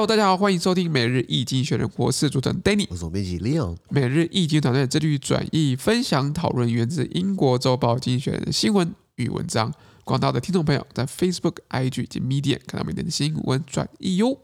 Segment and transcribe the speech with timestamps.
[0.00, 3.76] Hello，大家好，欢迎收听每日易经济学人，我是主持人 Danny，我是总编辑 Leon。
[3.88, 9.74] 每日易经团队致力于转译、分享、讨论源自英国周报《经济学人》的新闻与文章。
[10.04, 14.38] 广大的听众朋友在 Facebook、IG 及 Medium 看到每天的新闻转译哟。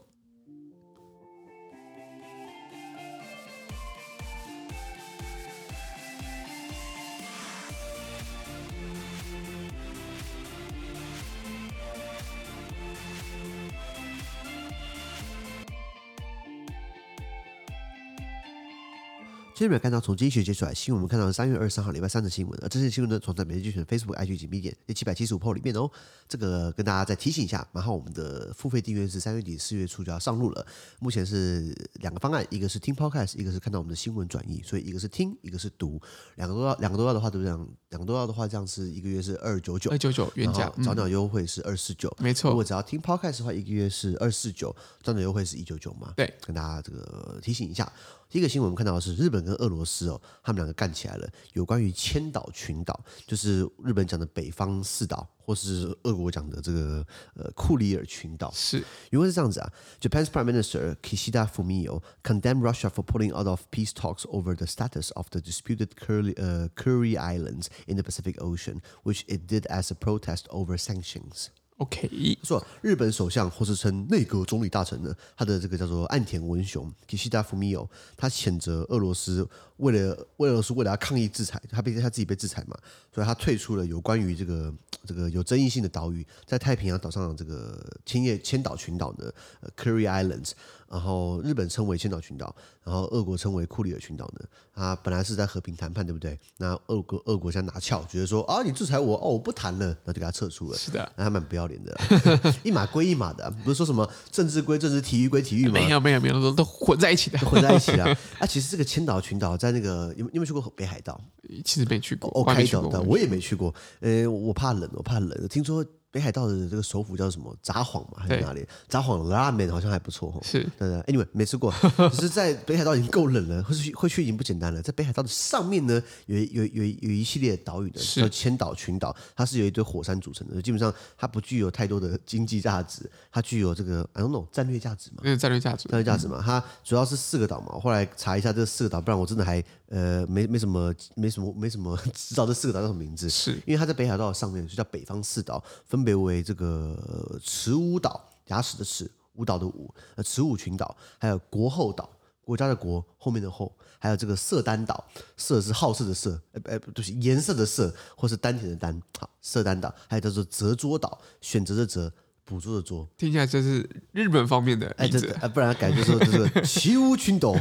[19.55, 25.89] 今天没有看到从经济学接出来新闻，我们看到三月二十三号礼拜三的新闻，而这些新闻呢，从在每日精选 Facebook、IG 及 Medium 第七百七十五 PO 里面哦。
[26.27, 30.67] 这个跟大家再提醒一下，然后我们的付费订阅是三月底四月初就要上路了。
[30.99, 36.01] 目前是两个方案，一个是听 Podcast，一个是看到我们的新闻转译，所以一个是听，一个是读，
[36.35, 37.67] 两个都要，两个都要的话，对不对？
[37.91, 42.49] 两个都要的话，这样是一个月是二九九，二九九原价，早鸟优惠是二四九，没错。
[42.49, 46.11] 如果只要听 Podcast 的话，一个月是二四九，早鸟优惠是一九九嘛？
[46.17, 47.89] 对，跟大家这个提醒一下。
[48.35, 58.51] 第一个新闻我们看到的是日本跟俄罗斯哦，他们两个干起来了，有关于千岛群岛，就是日本讲的北方四岛，或是俄国讲的这个呃库里尔群岛。
[58.51, 65.11] 是，因为是这样子啊，Japan's Prime Minister Kishida Fumio condemned Russia for pulling out of peace talks over the status
[65.13, 69.89] of the disputed Kuril 呃 Kuril Islands in the Pacific Ocean, which it did as
[69.89, 71.51] a protest over sanctions.
[71.77, 77.85] OK，说日本首相或是称内阁总理大臣呢，他的这个叫做岸田文雄 Kishida Fumio，
[78.15, 79.45] 他谴责俄罗斯
[79.77, 82.77] 为了俄罗斯为了要抗议制裁，他毕竟他自己被制裁嘛，
[83.13, 84.73] 所以他退出了有关于这个
[85.05, 89.33] 这个有争议性的岛屿，在太平洋岛上的这个千叶千岛群岛的
[89.75, 90.51] Curry Islands。
[90.89, 94.45] 然后日本称为千岛群岛，然后俄国称为库里尔群岛呢。
[94.73, 96.37] 啊本来是在和平谈判，对不对？
[96.57, 100.77] 那俄国俄国想拿翘，觉得说啊，你制裁我哦，我不谈了，那就给他撤出了。
[100.77, 101.97] 是的，那还蛮不要脸的，
[102.63, 105.73] 一码归一码的，不是说什么政治归政治，体育归体育吗？
[105.73, 108.07] 没有没有没有，都都混在一起的，混在一起啊。
[108.39, 111.19] 啊，其实这个千岛群岛在那个有有没有去过北海道？
[111.63, 113.73] 其实没去过，OK 的，我也没去过。
[114.01, 115.47] 呃，我怕冷，我怕冷。
[115.47, 115.85] 听说。
[116.15, 117.53] 北海道的这个首府叫什么？
[117.61, 118.65] 札幌嘛，还是哪里？
[118.87, 120.39] 札幌拉面好像还不错哈。
[120.41, 121.01] 是，对对。
[121.01, 121.73] Anyway，没吃过，
[122.13, 124.81] 只是在北海道已经够冷了，会去会去已经不简单了。
[124.81, 130.61] 在北海道的上面呢，有有有有一系列的岛屿的，叫千岛群岛，它是由一堆火山组成的。
[130.61, 135.17] 基本上它不具有太多的经济价值，它具有这个 I don't know 战略价值嘛？
[135.23, 136.41] 嗯，战略价值，战略价值嘛。
[136.41, 137.73] 它主要是四个岛嘛。
[137.73, 143.29] 我后来查一下这四个岛，不然我真的还呃没没什么没什么没什么知道这四个岛叫什么名字。
[143.29, 146.95] 是因为它在北海道上面，就叫北方四岛，分别为这个。
[147.07, 152.09] 呃，池屋岛，牙齿的齿，舞岛的舞，呃，池舞群岛，还有国后岛，
[152.41, 155.03] 国家的国，后面的后，还有这个色丹岛，
[155.37, 162.11] 色是好色的色，哎哎，不对，颜色的色，或是丹田的丹，好，色丹岛，还有叫做泽捉岛，选择的择。
[162.45, 167.55] 捕捉的捉，听起来这是日本方面的哎，这啊，不然改就说就是奇武群岛、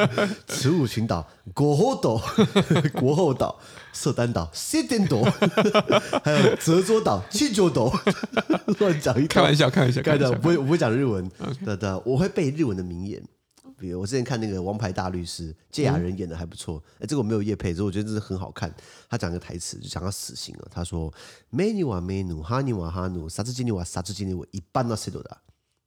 [0.48, 2.20] 齐武群岛、国后岛、
[2.98, 3.60] 国后岛、
[3.92, 5.20] 色丹岛、西丹岛，
[6.24, 7.92] 还有泽州岛、七州岛，
[8.78, 11.30] 乱讲一开玩笑，开玩笑，开玩笑，我不会，我不会讲日文。
[11.64, 13.22] 对对，我会背日文的名言。
[13.80, 16.76] 比如我之前看那个《王牌大律师》，谢雅人演的还不错。
[16.96, 18.72] 哎、嗯，这个我没有叶配，所以我觉得这是很好看。
[19.08, 20.68] 他讲个台词，就讲到死刑了。
[20.70, 21.12] 他说
[21.48, 25.38] ：“美女哇美女，哈尼哇哈努，杀子金尼哇杀子金尼我一般都是多的。”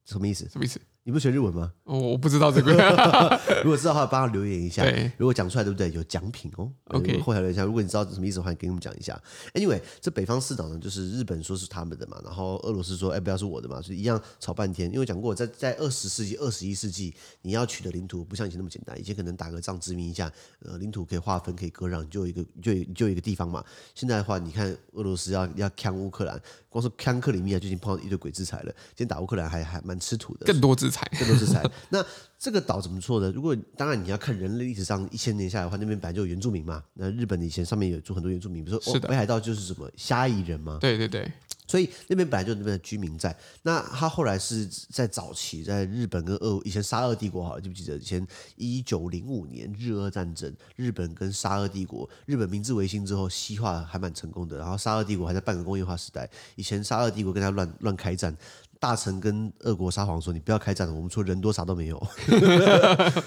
[0.04, 0.48] 什么意思？
[0.48, 0.80] 什么意思？
[1.06, 1.70] 你不学日文吗？
[1.84, 2.72] 哦，我不知道这个。
[3.62, 4.82] 如果知道的话，帮他留言一下。
[4.82, 5.92] 对如果讲出来，对不对？
[5.92, 6.72] 有奖品哦。
[6.84, 7.62] OK，后台留言一下。
[7.62, 9.20] 如果你知道什么意思的话，你跟我们讲一下。
[9.52, 14.90] Anyway，这北方四岛呢，就是日本说是他们的嘛，然后俄罗斯说，哎，不要是我的嘛，所以一样吵半天。
[14.90, 18.98] 因为讲过，在在二十世纪、二十一世纪，你要取得领土不像以前那么简单。
[18.98, 23.62] 以前可能打个仗殖民一下，呃，领土可以划分、可以割让，就有一个就就有一个地方嘛。
[23.94, 28.72] 现在的话，你看俄罗斯要要呛乌克兰，光是呛克里米亚就已经碰到一堆鬼制裁了。
[28.94, 31.62] 今天打乌克兰还还蛮吃土的，更多制裁， 更多是财。
[31.88, 32.04] 那
[32.38, 33.32] 这个岛怎么做的？
[33.32, 36.82] 如果当然你要看人类历史上一千年下来的话，那边本来就有原住民嘛。
[36.94, 40.76] 那日本以前上面有住很多原住民，比如说、哦、北海道就是什么虾夷人嘛。
[40.78, 41.30] 对对对，
[41.66, 43.34] 所以那边本来就有那边的居民在。
[43.62, 48.26] 那他后来是在早期，在日本跟俄以前沙俄帝国，好了，记不记得以前
[48.56, 56.28] 一九零五年日俄战争，日本跟沙俄帝国，日本明治维新之后西化还蛮成功的，然后沙俄帝国还在半个工业化时代。
[56.56, 58.36] 以前沙俄帝国跟他乱乱开战。
[58.84, 62.06] 大臣跟俄国沙皇说：“你不要开战了，我们除了人多啥都没有。”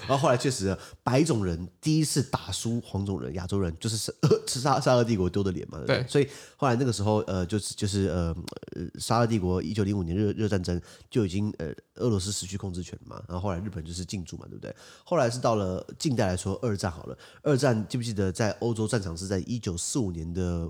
[0.06, 3.96] 然后后来确实，白种人第一次打输黄种人，亚洲人就是
[4.46, 5.82] 是沙沙俄帝国丢的脸嘛。
[5.84, 8.32] 对，所以后来那个时候，呃，就是就是呃，
[9.00, 13.20] 沙俄帝国一九零五年热热战争就已经呃俄罗斯失去控制权嘛。
[13.26, 14.72] 然后后来日本就是进驻嘛，对不对？
[15.02, 17.18] 后来是到了近代来说，二战好了。
[17.42, 20.68] 二战记不记得在欧洲战场是在一九四五年的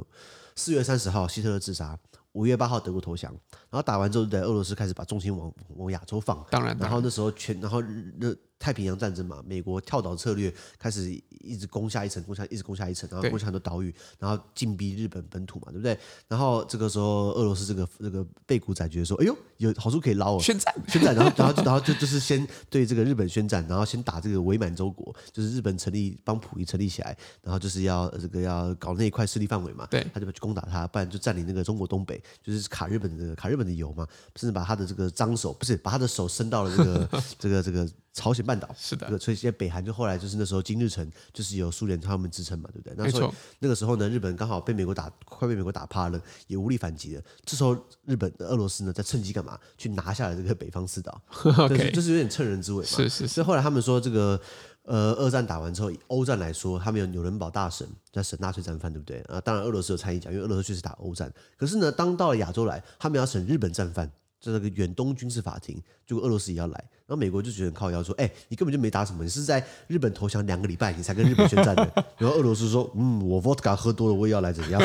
[0.57, 1.99] 四月三十号，希特勒自杀。
[2.33, 3.35] 五月八号德国投降，
[3.71, 6.45] 然后打完之后，在俄罗斯开始把重心往往亚洲放。
[6.51, 6.91] 当然，然。
[6.91, 7.83] 后那时候全，然后
[8.19, 8.35] 那。
[8.61, 15.97] 太平洋战争嘛，美国跳岛策略开始一直攻下一层，攻下一直攻下一层，然后攻下很多岛屿，然后进逼日本本土嘛，对不对？
[16.27, 34.07] 然后这个时候俄罗斯这个这个被古仔觉得说，哎呦，有好处可以捞哦，宣战，宣战，然后然后 然后就就是先对这个日本宣战，然后先打这个伪满洲国，就是日本成立帮溥仪成立起来，然后就是要这个要搞那一块势力范围嘛，对，他就去攻打他，不然就占领那个中国东北，就是卡日本的卡日本的油嘛，
[34.37, 37.87] 甚至把他的这个脏手不是把他的手伸到了这个这个 这个。
[38.15, 42.95] 朝鲜半岛是的，所以现在北韩就后来就是那时候金日成就是由苏联他们支撑嘛，对不对？
[42.97, 47.23] 那时候那个时候呢，日本刚好被美国打，快被美国打趴了，也无力反击了。
[47.45, 47.77] 这时候
[48.07, 49.57] 日本的俄罗斯呢，在趁机干嘛？
[49.77, 51.23] 去拿下了这个北方四岛，
[51.69, 52.89] 就是就是有点趁人之危嘛。
[52.89, 53.29] 是是是。
[53.29, 54.41] 所以后来他们说，这个
[54.89, 59.21] 呃，二战打完之后，欧战来说，他们有纽伦堡大审在审纳粹战犯，对不对？
[59.29, 61.31] 啊，当然俄罗斯有参与讲，因为俄罗斯确实打欧战。
[61.59, 66.85] 可是呢，当到了亚洲来，他们要审日本战犯，这个远东军事法庭，结果俄罗斯也要来。
[67.07, 71.91] 然后美国就觉得很靠腰说：“哎，你根本就没打什么，你是在日本投降两个礼拜，你才跟日本宣战的。
[72.19, 74.79] ”然后俄罗斯说：“嗯，我 vodka 喝多了，我也要来怎样？”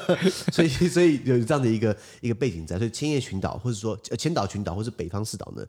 [0.50, 2.78] 所以，所以有这样的一个一个背景在。
[2.78, 5.66] 所以，千叶群岛，或者说千岛群岛，或是北方四岛呢，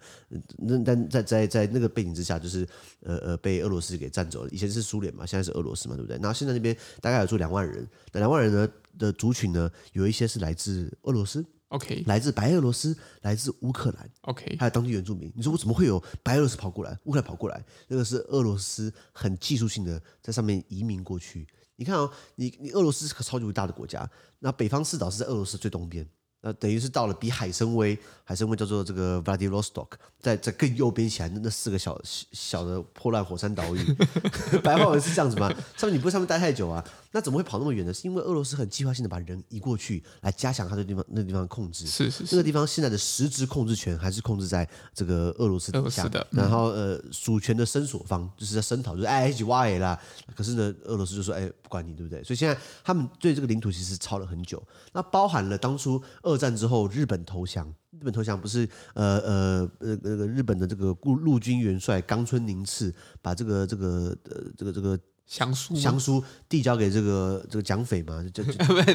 [0.57, 2.65] 那但在在在那个背景之下，就是
[3.01, 4.49] 呃呃被俄罗斯给占走了。
[4.49, 6.15] 以前是苏联嘛，现在是俄罗斯嘛，对不对？
[6.17, 11.45] 然后现在那边大概有住两万人，那两万人呢的族群呢，有一些是来自俄罗斯。
[11.71, 15.31] OK，来自白俄罗斯，来自乌克兰，OK，还有当地原住民。
[15.33, 17.63] 你说我怎么会有白俄罗斯跑过来，乌克兰跑过来？
[17.87, 21.47] 那个是俄罗斯很技术性的在上面移民过去。
[21.77, 24.09] 你看哦，你你俄罗斯是个超级大的国家，
[24.39, 26.05] 那北方四岛是在俄罗斯最东边。
[26.41, 29.87] 那等于是到了比海参崴，海参崴叫做这个 Vladivostok，
[30.19, 33.93] 在在更右边起来的那四个小小的破烂火山岛屿，
[34.63, 35.47] 白话文是这样子吗？
[35.77, 36.83] 上面你不会上面待太久啊？
[37.11, 37.93] 那怎么会跑那么远呢？
[37.93, 41.85] 是因为俄罗斯很计划性的把人移过去，来加强他的地方那个地方控制。
[41.85, 46.25] 是是是，那个地方现在的实质控制权还是控制在这个俄罗斯底下的。
[46.31, 49.99] 然后呃，主权的申索方就是在声讨，就是哎一起挖啦。
[50.35, 52.23] 可是呢，俄罗斯就说哎不管你对不对？
[52.23, 54.61] 所以现在他们对这个领土其实吵了很久。
[54.93, 56.01] 那包含了当初
[56.31, 64.97] 二战之后日本投降，日本投降不是呃呃呃那个日本的这个陆陆军元帅冈村宁次把这个这个呃这个这个
[65.27, 68.43] 降书降书递交给这个这个蒋匪嘛，就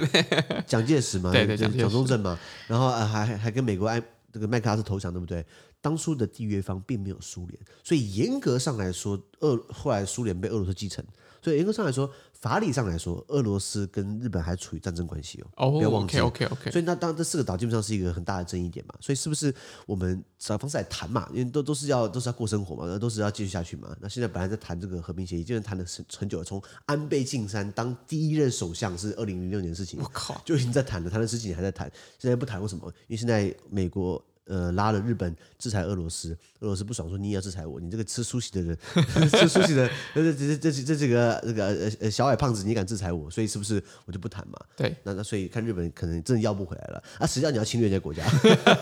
[0.67, 5.45] 蒋介石嘛，对对蒋蒋中正嘛，然后呃还还跟美国爱这个麦克阿瑟投降，对不对？
[5.81, 11.05] 当初的缔约方并没有苏联，所以严格上来说，俄后来苏联被俄罗斯继承，
[11.43, 12.11] 所以严格上来说。
[12.47, 16.19] 法理上来说，俄罗斯跟日本还处于战争关系哦，oh, 不要忘记。
[16.21, 16.71] OK OK OK。
[16.71, 19.53] 所以那当这四个岛基本上是一个很大的争议点嘛，所以是不是
[19.85, 21.29] 我们找方式来谈嘛？
[21.33, 23.97] 因为都都是要都是要过生活嘛，那都是要继续下去嘛。
[24.01, 32.87] 那现在本来在谈这个和平协议，就是谈了很很久了，从安倍晋三当第一任首相是二零零六年的事情，我靠，就已经在谈了，谈了十几年还在谈，现在不谈为什么？
[33.09, 34.23] 因为现在美国。
[34.47, 38.79] 呃，拉了日本制裁俄罗斯，俄罗斯不爽说你也要制裁我，你这个吃苏西的人，
[39.31, 44.59] 吃苏西的，这这这这这几个这个呃呃小矮胖子，你敢制裁我，所以是不是我就不谈嘛？
[44.77, 47.27] 对，那那所以看日本可能真的要不回来了啊！
[47.27, 48.25] 实际上你要侵略人家国家，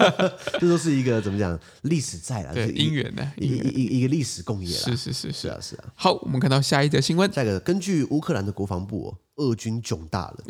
[0.60, 5.84] 这都是一个怎么讲历史在了，对，因缘的，一一一个历史共业了是是是是啊是啊。
[5.94, 9.18] 好，我们看到下一则新闻，下一个根据乌克兰的国防部、哦。
[9.35, 10.43] 俄军窘大了。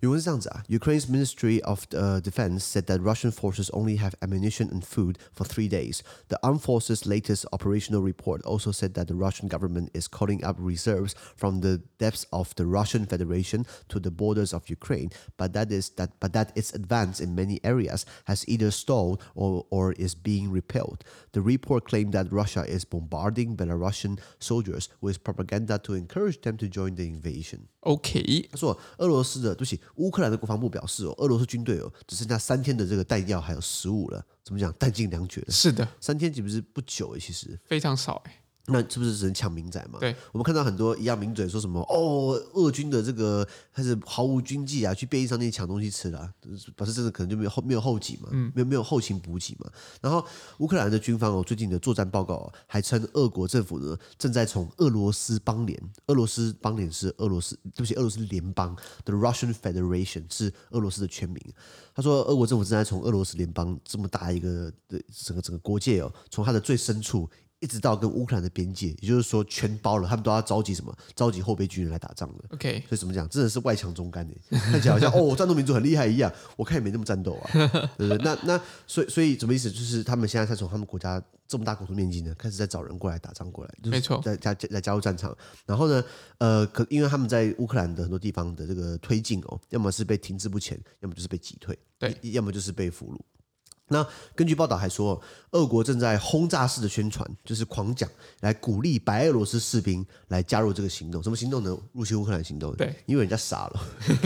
[0.00, 5.44] 原文是这样子啊，Ukraine's Ministry of the Defense said that Russian forces only have ammunition and food for
[5.44, 6.00] three days.
[6.28, 10.56] The armed forces' latest operational report also said that the Russian government is calling up
[10.58, 15.70] reserves from the depths of the Russian Federation to the borders of Ukraine, but that
[15.70, 20.14] is that but that its advance in many areas has either stalled or or is
[20.14, 21.04] being repelled.
[21.32, 26.66] The report claimed that Russia is bombarding Belarusian soldiers with propaganda to encourage them to
[26.66, 27.68] join the invasion.
[28.19, 35.47] OK，他说俄罗斯的，对不起，乌克兰的国防部表示哦，俄罗斯军队哦，只剩下三天的这个弹药还有食物了，怎么讲，弹尽粮绝了。
[35.51, 38.31] 是的，三天岂不是不久诶，其实非常少诶。
[38.69, 39.97] 那是不是只能抢民宅嘛？
[39.99, 46.33] 对，我们看到很多一样名嘴说什么哦，俄军的这个开始毫无军纪啊，去便利商店抢东西吃了，啊，
[46.75, 49.71] 表示真的可能就没有后没有后继嘛，嗯，没有没有后勤补给嘛。
[50.01, 50.25] 然后
[50.57, 61.41] 乌克兰的军方哦，最近的作战报告，哦，还称俄国政府呢正在从俄罗斯邦联，俄罗斯邦联是俄罗斯，对不起，俄罗斯联邦，The Russian Federation 是俄罗斯的全名。
[61.95, 67.29] 他说，俄国政府正在从俄罗斯联邦这么大一个的整个整个国界哦，从它的最深处。
[67.59, 70.95] 一直到跟乌克兰的边界，也就是说全包了，他们都要召集什么？
[71.15, 72.35] 召集后备军人来打仗了。
[72.49, 73.27] OK，所以怎么讲？
[73.29, 76.31] 真的是外强中干的，看起来好像哦，战斗民族很厉害一样。
[76.55, 77.49] 我看也没那么战斗啊，
[77.97, 78.17] 对不对？
[78.19, 79.71] 那那所以所以什么意思？
[79.71, 85.35] 就是他们现在才从他们国家这么大国土面积呢，开始在找人过来打仗过来，就是、没错，在加来加入战场。
[85.65, 86.03] 然后呢，
[86.37, 93.19] 呃，可因为他们在乌克兰的很多地方的这个推进哦，要么是被停滞不前，要么就是被击退，对，要么就是被俘虏。
[93.89, 95.19] 那根据报道还说，
[95.51, 98.09] 俄国正在轰炸式的宣传，就是狂讲，
[98.41, 101.23] 来鼓励白俄罗斯士兵来加入这个行动。
[101.23, 101.77] 什么行动呢？
[101.93, 102.75] 入侵乌克兰行动。
[102.75, 103.81] 对，因为人家傻了。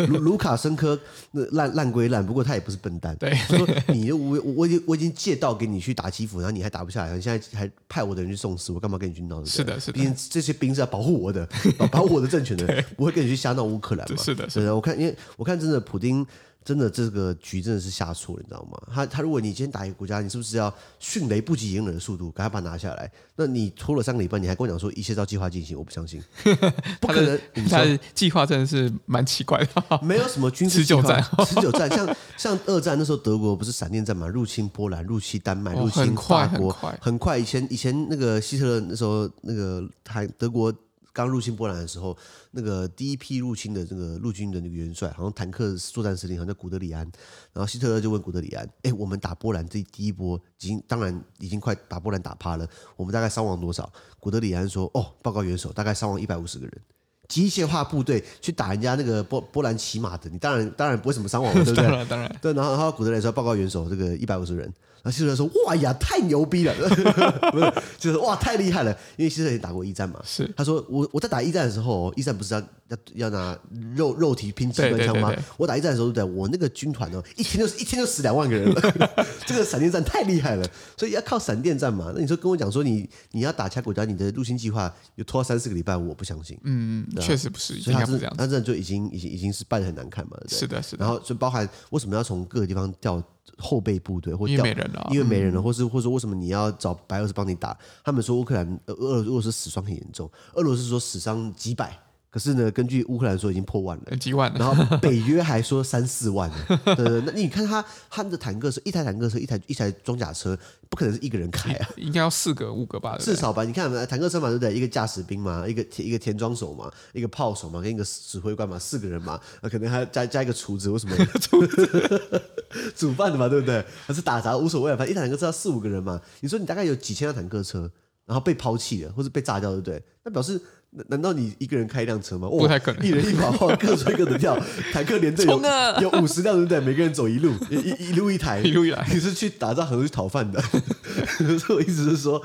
[0.08, 1.00] 卢卢卡申科
[1.32, 3.16] 那烂烂归烂，不过他也不是笨蛋。
[3.18, 9.46] 对，他说你我我已经我已经借道给你去打基辅，然后你还打不下来，你现在还派我的人去送死，我干嘛跟你去闹？
[9.46, 9.94] 是的，是的。
[9.94, 14.18] 毕竟这些兵是要保护我的，保保护我的政权的，不会跟你去瞎闹乌克兰嘛。
[14.18, 14.76] 是的，是的。
[14.76, 16.26] 我看，因为我看真的普丁。
[16.64, 18.80] 真的这个局真的是下错了，你知道吗？
[18.94, 23.12] 他他如果你今天打一个国家，你是不是要迅雷不及掩耳的速度，赶快把它拿下来？
[23.36, 26.22] 那你拖了三个礼拜，你还跟我讲说一切照计划进行，我不相信，
[27.02, 27.40] 不可能。
[27.68, 37.38] 他的计划真的是蛮奇怪的，没有什么军事持久战，持久战，像像二战那时候德国不是闪电战嘛，入侵波兰，入侵丹麦，入侵法国，很快，很快。
[37.40, 40.72] 以前以前那个希特勒那时候那个还德国。
[41.14, 42.18] 刚入侵波兰的时候，
[42.52, 47.10] 那个第一批入侵的这个陆军的那个元帅，好像坦克作战司令，好像叫古德里安。
[47.54, 56.82] 然后希特勒就问古德里安：“哎，我们打波兰这第一波，已经当然已经快把波兰打趴了，我们大概伤亡多少？”古德里安说：“哦，报告元首，大概伤亡一百五十个人。
[57.32, 61.76] 机械化部队去打人家那个波波兰骑马的，你当然当然不会什么伤亡， 对不对？
[61.76, 62.36] 当然，当然。
[62.42, 64.72] 对，然后然后古德里安说：报告元首，这个一百五十人。”
[65.04, 66.72] 然后希特勒说：“哇呀，太牛逼了！
[67.52, 68.96] 不是，就是哇，太厉害了！
[69.18, 70.22] 因为希特勒也打过一战嘛。
[70.24, 72.60] 是，他说我我在打一战的时候，一战不是要
[72.90, 73.58] 要要拿
[73.96, 75.34] 肉肉体拼机关枪吗？
[75.58, 78.80] 我打一战的时候，对我那个军团哦，一天就一天就死两万个人了。
[79.48, 82.12] 这个闪电战太厉害了，所以要靠闪电战嘛。
[82.14, 86.56] 那你说跟我讲说你你要打其他国家，你的入侵计划有拖三四个礼拜，我不相信。
[86.62, 90.38] 嗯嗯，确实不是，所以他是他这样就已经已经已经是败的很难看嘛。
[90.48, 91.06] 是的，是的。
[91.06, 93.24] 然后就包含为什么要从各个地方调。
[93.58, 97.78] 后备部队或调，因为没人了，因为没人了，嗯、或是或者说为什么你要找白俄罗斯帮你打？
[98.04, 101.96] 他们说乌克兰、俄俄罗斯死伤很严重，俄罗斯说死伤几百。
[102.32, 104.58] 可是呢，根据乌克兰说已经破万了，几万了。
[104.58, 106.56] 然后北约还说三四万了。
[106.96, 110.58] 对，对，对，那你看他他们的坦克车，一台坦克车，一台一台装甲车，
[110.90, 113.18] 不可能是一个人开啊，应该要四个五个吧？
[113.20, 113.66] 至少吧？
[113.66, 114.74] 你看坦克车嘛，对不对？
[114.74, 121.14] 一个驾驶兵嘛，一个一个田装手嘛，一个炮手嘛，跟一个指挥官嘛，四个人嘛，那可能还加加一个厨子，为什么？
[121.42, 122.42] 厨子
[122.96, 123.84] 煮饭的嘛，对不对？
[124.06, 126.22] 还是打杂无所谓，反正一台坦克车要四五个人嘛。
[126.40, 127.92] 你说你大概有几千辆坦克车，
[128.26, 130.02] 然后被抛弃了，或者被炸掉，对不对？
[130.24, 130.62] 那表示。
[131.08, 132.50] 难道你一个人开一辆车吗？
[132.50, 134.60] 不太可能，一人一把， 各吹各的跳。
[134.92, 135.62] 坦克连队有
[136.02, 136.80] 有五十辆，对不对？
[136.82, 139.08] 每个人走一路，一一路一台，一路一台。
[139.10, 140.62] 你是去打仗，还是去讨饭的？
[141.60, 142.42] 所以我意思是说，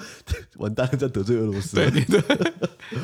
[0.58, 1.74] 完蛋了，在得罪俄罗斯。
[1.74, 2.52] 对对对，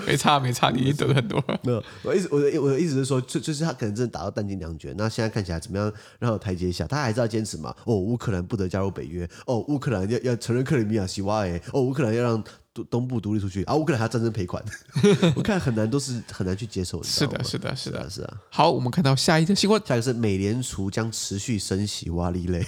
[0.06, 1.42] 没差没差，你已经得罪很多。
[1.64, 4.94] 没有，我意思我的我的意思是说，就就是他可能真的打到弹尽粮绝。
[4.96, 5.92] 那现在看起来怎么样？
[6.20, 7.74] 让有台阶下，他还是要坚持嘛？
[7.84, 9.28] 哦，乌克兰不得加入北约。
[9.46, 11.60] 哦，乌克兰要要承认克里米亚西瓦哎。
[11.72, 12.44] 哦，乌克兰要让。
[12.74, 13.74] 东东部独立出去啊！
[13.74, 14.62] 乌克兰还战争赔款，
[15.36, 17.02] 我看很难，都是很难去接受。
[17.02, 18.40] 是的，是的，是的，是啊。
[18.50, 22.64] 好，我们看到下一个新闻，下一个是美联储将持续升息，哇哩嘞！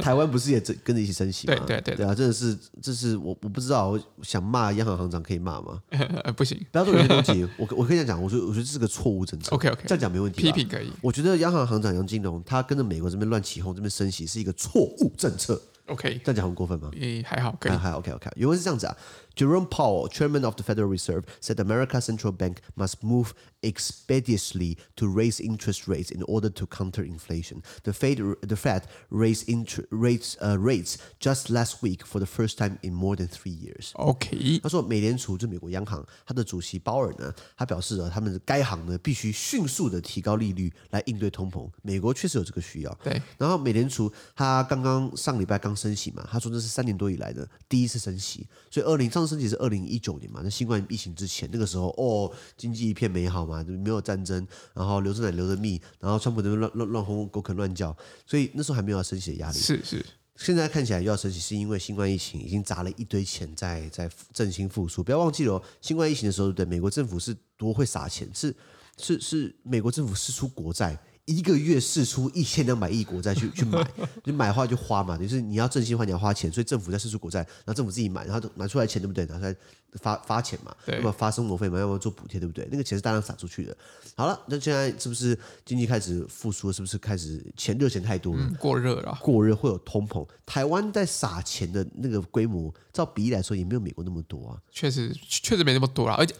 [0.00, 1.54] 台湾不是也跟着一起升息吗？
[1.66, 5.80] 对对对，对啊，真的是，这是我我不知道，我想骂央行行长可以骂吗？
[6.36, 7.48] 不行，不要做人身攻击。
[7.56, 9.54] 我我跟你讲，我觉得我觉得这是个错误政策。
[9.56, 10.42] OK OK，这样讲没问题。
[10.42, 10.92] 批评可以。
[11.00, 15.60] 我觉得央行行长杨金龙他跟着美国这边乱起哄，这边升息是一个错误政策。
[15.86, 16.90] OK，这样讲很过分吗？
[16.94, 17.98] 嗯，还好，可以，还好。
[17.98, 18.96] OK OK，原文是这样子啊。
[19.35, 23.33] Jerome Powell, chairman of the Federal Reserve, said America's central bank must move
[23.63, 27.61] expeditiously to raise interest rates in order to counter inflation.
[27.83, 32.57] The Fed, the Fed raised inter, rates, uh, rates just last week for the first
[32.57, 33.91] time in more than three years.
[33.93, 41.69] OK，他说美联储就美国央行，他的主席鲍尔呢，他表示了他们该行呢必须迅速的提高利率来应对通膨。
[41.81, 42.93] 美国确实有这个需要。
[43.03, 59.58] 对，然后美联储他刚刚上礼拜刚升息嘛，他说这是三年多以来的第一次升息，所以二零上 升息是二零一九年嘛，那新冠疫情之前那个时候哦，经济一片美好嘛，就没有战争，然后流着奶流着蜜，然后川普那边乱乱乱哄狗啃乱叫，所以那时候还没有要升息的压力。
[59.58, 60.04] 是是，
[60.36, 65.02] 现在看起来又要升息，是因为新冠疫情已经砸了一堆钱在在振兴复苏。
[65.02, 68.54] 不要忘记了，新冠疫情的时候，对美国政府是多会撒钱，是
[68.98, 70.98] 是是美国政府是出国债。
[71.26, 73.86] 一个月释出一千两百亿国债去去买，
[74.24, 79.24] 你买的话就花嘛，就是你要振兴的话你要花钱，所以政府在释出国债，然后政府自己买，然后拿出来钱对不对？
[79.26, 79.56] 拿出来
[79.94, 82.68] 发发钱嘛，要么发生活费嘛，要么做补贴对不对？
[82.70, 83.74] 那个钱是大量撒出去的。
[84.14, 86.72] 好了，那现在是不是经济开始复苏了？
[86.72, 88.42] 是不是开始钱热钱太多了？
[88.42, 90.26] 嗯、过热了，过热会有通膨。
[90.44, 94.58] 台湾在撒钱的那个规模，照比例来说也没有美国那么多啊。
[94.70, 96.34] 确实，确实没那么多了，而且。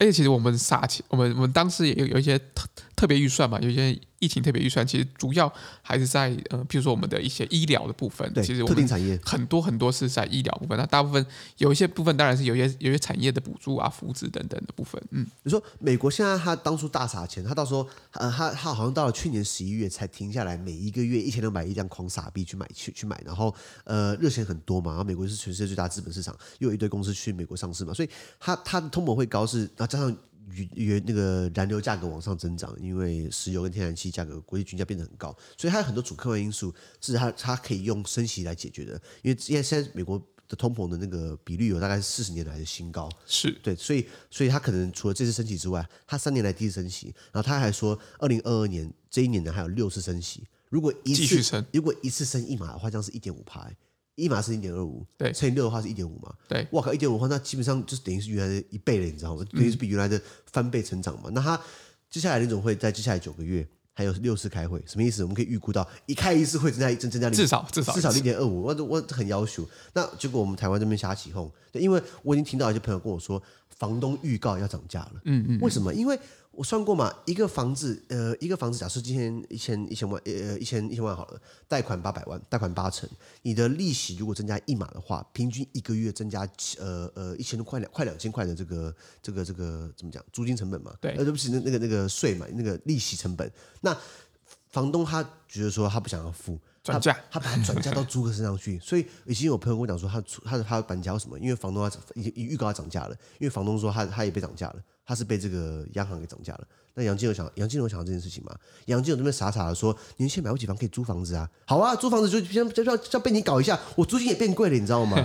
[0.00, 8.32] 而且其实我们撒钱，我们我们当时也有有一些特特别预算嘛，有一些疫情特别预算，其实主要还是在呃，譬如说我们的一些医疗的部分。
[8.32, 11.24] 对，其实特定产业很多很多是在医疗部分，那大部分
[11.58, 15.02] 有一些部分当然是有一些有一些产业的补助啊、扶持等等的部分。
[15.10, 30.16] 嗯，你说美国现在他当初大撒钱，他到时候呃，他他好像到了去年十一月才停下来，每一个月一千两百亿这样狂撒币去买去去买，然后呃热钱很多嘛，然后美国是全世界最大资本市场，又有一堆公司去美国上市嘛，所以他他的通膨会高是，然后加上。
[30.50, 39.00] 原原那个燃油价格往上增长，因为石油跟天然气价格国际均价变得很高，所以它有很多主客观因素是它它可以用升息来解决的。
[39.22, 53.70] 因为现在现在美国的通膨的那个比率有大概是四十年来的新高，是对，所以所以它可能除了这次升息之外，它三年来第一次升息，然后他还说二零二二年这一年呢还有六次升息，如果一次如果一次升一码的话，将是一点五趴。
[54.18, 59.44] 一码是零点二五，对，乘以六的话是一点五嘛，对，哇靠，一点五的话，那基本上就是等于是原来的一倍了，你知道吗？
[59.52, 60.20] 等于是比原来的
[60.50, 61.30] 翻倍成长嘛。
[61.30, 61.60] 嗯、那他
[62.10, 65.22] 接下来联总会在接下来九个月还有六次开会，什么意思？
[65.22, 69.64] 我们可以预估到一开一次会增加一增增加零，至少至少至少零点二五，我我很要求。
[69.94, 73.42] 那结果我们台湾这边瞎起哄，因为我已经听到一些朋友跟我说，
[73.76, 75.94] 房东预告要涨价了，嗯，嗯嗯，为什么？
[75.94, 76.18] 因为
[76.58, 83.08] 我算过嘛，一个房子，呃，一个房子，假设今天一千一千万，呃，一千一千万好了，贷款八百万，贷款八成，
[83.42, 86.40] 你的利息如果增加一码的话，平均一个月增加，
[86.80, 90.20] 呃呃，一千多块两，快两千块的这个这个这个怎么讲？
[90.32, 93.48] 租金成本嘛，对，呃，对不起，那那个那个税嘛，那个利息成本，
[93.82, 93.96] 那
[94.70, 96.58] 房东他觉得说他不想要付，
[96.92, 101.38] 转嫁，他把它转嫁到租客身上去， 所以已经有朋友跟我讲说他，他他他搬家为什么？
[101.38, 104.76] 因为房东他已经预告要涨价了，因为房东说他他也被涨价了。
[105.08, 106.68] 他是被这个央行给涨价了。
[106.92, 108.54] 那杨金有想，杨金有想到这件事情嘛？
[108.84, 111.48] 杨金有这边傻傻的说，年轻买不起房可以租房子啊。
[111.64, 115.16] 好啊，租房子就先就要就要被你搞一下，我租金也变贵了，你知道吗？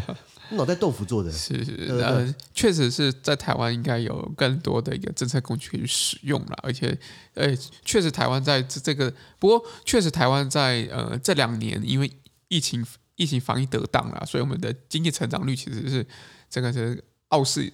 [0.54, 1.32] 脑袋豆腐做的。
[1.32, 6.98] 是是，呃，确实是在台湾应该有更多的一个政策工具可以使用了，而且，
[7.34, 12.12] 呃，确实台湾在这这个，不过确实台湾在呃这两年因为
[12.48, 16.06] 疫情疫情防疫得当了，所以我们的经济成长率其实是
[16.50, 17.72] 这个是傲视。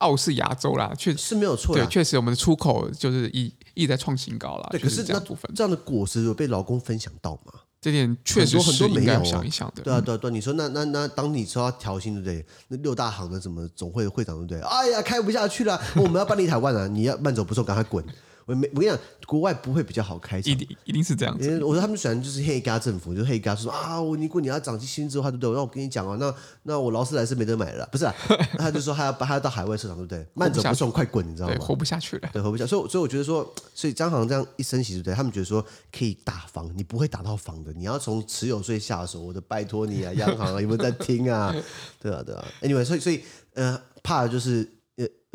[0.00, 1.74] 傲视亚洲啦，确实是没有错。
[1.74, 4.68] 对，确实我们的出口就是一一直在创新高了。
[4.70, 7.60] 对，可是那部分这样的果实有被劳工分享到吗？
[7.80, 9.82] 这点确实很多没有想一想的。
[9.82, 12.46] 对啊，对啊，对，你说那那那，当你说要调薪，对不对？
[12.68, 14.68] 那六大行的什么总会会长，对不对？
[14.68, 16.88] 哎呀，开不下去了，我们要搬离台湾啊！
[16.88, 18.04] 你要慢走不送，赶快滚！
[18.46, 21.62] 我没我跟你讲，国外不会比较好开，一定一定是这样子。
[21.64, 25.52] 我说他们喜欢就是黑嘎政府，就黑嘎说啊，我如果你要涨薪资的话，对不对？
[25.52, 26.32] 那我跟你讲啊，那
[26.62, 28.14] 那我劳斯莱斯没得买了，不是、啊？
[28.56, 30.24] 他就说他要他要到海外市场，对不对？
[30.32, 31.56] 慢走不送，快滚，你知道吗？
[31.58, 32.70] 活不下去了，对，活不下去。
[32.70, 35.14] 所以所以我觉得说，所以央行这样一升息，对不对？
[35.14, 35.60] 他们觉得说
[35.92, 39.20] 可以打房，你不会打到房的，你要从持有税下手。
[39.22, 41.52] 我的拜托你啊，央行啊，有没有在听啊？
[42.00, 42.44] 对啊，对啊。
[42.62, 43.22] Anyway，所以所以
[43.54, 44.75] 呃，怕的就是。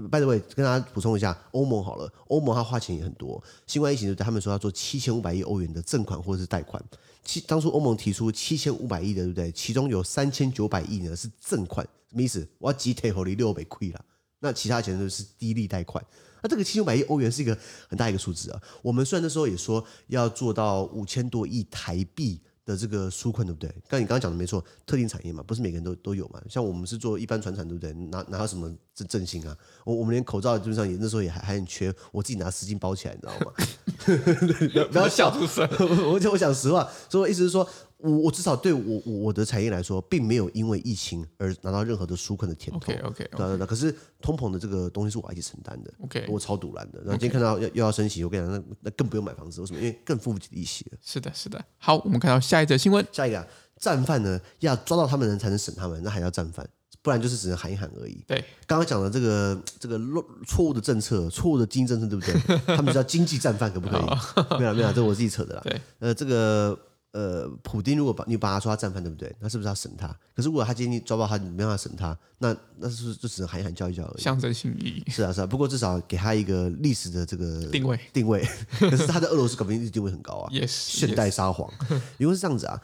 [0.09, 3.41] By the way，跟大家补充一下，欧盟好了，欧盟它花钱也很多。
[3.67, 6.83] 新冠疫情，他们说要做七千五百亿欧元的赠款或者是贷款。
[7.23, 9.51] 其当初欧盟提出七千五百亿的，对不对？
[9.51, 12.47] 其中有三千九百亿呢是赠款，什么意思？
[12.57, 14.05] 我要集体合理六百亏了。
[14.39, 16.03] 那其他钱都是低利贷款。
[16.41, 18.61] 那这个七千五百亿欧元是一个很大一个数字啊。
[18.81, 22.41] 我们虽然那时候也说要做到五千多亿台币。
[22.65, 23.69] 的这个纾困对不对？
[23.87, 26.41] 刚你刚刚讲的没错，特定产业嘛，不是每个人都都有嘛。
[26.49, 27.91] 像我们是做一般传产，对不对？
[27.93, 29.57] 哪哪有什么振振兴啊？
[29.85, 34.87] 我我们连口罩基本上也那时候也还还很缺，我自己拿丝巾包起来，你知道吗？
[34.91, 35.67] 不要笑出声。
[35.79, 37.67] 我我讲实话，所以我意思是说。
[38.03, 42.77] 我我至少对我我的产业来说，并没有因为疫情而拿到任何的纾困的甜头。
[42.77, 43.65] OK OK，对对对。
[43.67, 45.93] 可是通膨的这个东西是我一起承担的。
[46.03, 46.99] OK，我超堵然的。
[47.01, 49.79] 然后今天看到要又要升息，我跟你讲，那那更不用买房子，为什么？
[49.79, 50.97] 因为更付不起利息了。
[51.01, 51.63] 是的，是的。
[51.77, 53.05] 好，我们看到下一则新闻。
[53.11, 53.47] 下一个啊，
[53.79, 56.67] 战犯呢，要抓到他们人才能审他们，那还要战犯，
[57.01, 58.23] 不然就是只能喊一喊而已。
[58.27, 59.99] 对，刚刚讲的这个这个
[60.47, 62.75] 错误的政策，错误的经济政策，对不对？
[62.75, 64.01] 他们叫经济战犯，可不可以？
[64.59, 65.61] 没有没有，这我自己扯的啦。
[65.63, 66.77] 对，呃，这个。
[67.11, 69.33] 呃，普丁如果把你把他抓他战犯，对不对？
[69.39, 70.07] 那是不是要审他？
[70.33, 74.21] 可是如果他今天抓到他，你没办法审他，那那是不是就只能喊一喊叫一叫而已？
[74.21, 75.03] 象征性意义。
[75.11, 78.47] 是啊是啊，不过至少给他一个历史的这个定位定位。
[78.79, 81.69] 可是他在俄罗斯革命定位很高啊， Yes, 现代沙皇。
[82.17, 82.35] 因为 yes.
[82.37, 82.81] 是这样子啊，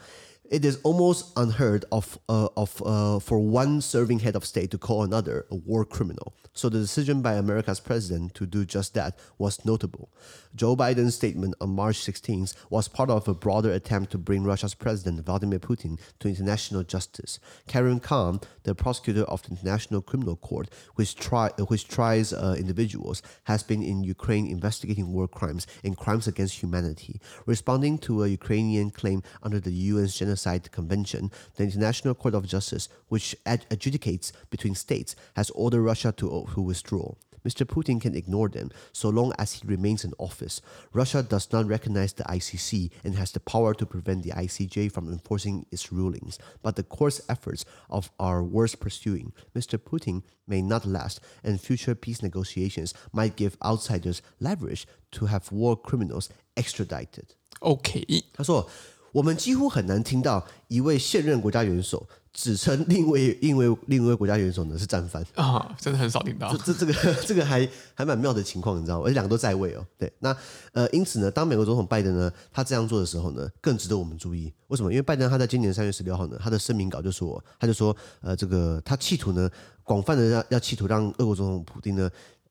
[0.50, 4.78] It is almost unheard of, uh, of uh, for one serving head of state to
[4.78, 6.34] call another a war criminal.
[6.54, 10.08] So the decision by America's president to do just that was notable.
[10.56, 14.74] Joe Biden's statement on March 16th was part of a broader attempt to bring Russia's
[14.74, 17.38] president Vladimir Putin to international justice.
[17.68, 23.22] Karim Khan, the prosecutor of the International Criminal Court, which, try, which tries uh, individuals,
[23.44, 27.20] has been in Ukraine investigating war crimes and crimes against humanity.
[27.44, 30.37] Responding to a Ukrainian claim under the UN's Genocide
[30.70, 36.30] Convention, the International Court of Justice, which ad- adjudicates between states, has ordered Russia to,
[36.30, 37.14] uh, to withdraw.
[37.44, 37.64] Mr.
[37.64, 40.60] Putin can ignore them so long as he remains in office.
[40.92, 45.08] Russia does not recognize the ICC and has the power to prevent the ICJ from
[45.08, 46.38] enforcing its rulings.
[46.62, 49.32] But the court's efforts of are worth pursuing.
[49.54, 49.78] Mr.
[49.78, 55.76] Putin may not last, and future peace negotiations might give outsiders leverage to have war
[55.76, 57.34] criminals extradited.
[57.60, 58.68] OK，他说
[59.12, 66.54] ：“我们几乎很难听到一位现任国家元首。”指称另一位、另一位、另一位国家元首呢是战犯啊，真的很少听到。
[66.64, 69.06] 这、这、这个、 这个还还蛮妙的情况，你知道吗？
[69.06, 69.84] 而且两个都在位哦。
[69.98, 70.36] 对，那
[70.70, 74.52] 呃，因此呢，当美国总统拜登呢，他这样做的时候呢，更值得我们注意。
[74.68, 74.92] 为什么？
[74.92, 79.50] 因为拜登他在今年三月十六号呢，他的声明稿就说，他就说，呃，这个他企图呢，
[79.82, 82.08] 广泛的要要企图让俄国总统普京呢。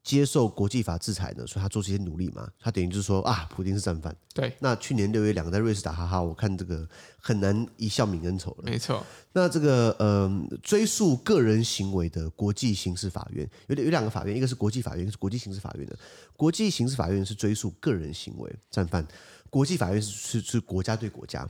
[0.08, 4.15] 接受国际法制裁呢，所以他做这些努力嘛，他等于就是说啊，普丁是战犯。
[4.34, 6.88] 对，那去年六月两个在瑞士打哈哈，我看这个
[7.20, 8.63] 很难一笑泯恩仇了。
[8.63, 10.32] 没错，那这个呃，
[10.63, 16.00] 追溯个人行为的国际刑事法院有有两个法院，一个是国际法院，一个是国际刑事法院的。
[16.38, 19.06] 国际刑事法院是追溯个人行为战犯，
[19.50, 21.46] 国际法院是是是国家对国家。